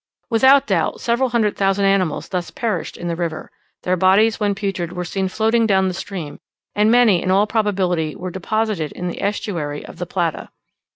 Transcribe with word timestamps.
Without 0.31 0.65
doubt 0.65 0.99
several 0.99 1.29
hundred 1.29 1.55
thousand 1.55 1.85
animals 1.85 2.29
thus 2.29 2.49
perished 2.49 2.97
in 2.97 3.07
the 3.07 3.15
river: 3.15 3.51
their 3.83 3.95
bodies 3.95 4.39
when 4.39 4.55
putrid 4.55 4.93
were 4.93 5.05
seen 5.05 5.27
floating 5.27 5.67
down 5.67 5.87
the 5.89 5.93
stream; 5.93 6.39
and 6.73 6.89
many 6.89 7.21
in 7.21 7.29
all 7.29 7.45
probability 7.45 8.15
were 8.15 8.31
deposited 8.31 8.91
in 8.93 9.09
the 9.09 9.21
estuary 9.21 9.85
of 9.85 9.97
the 9.99 10.07
Plata. 10.07 10.49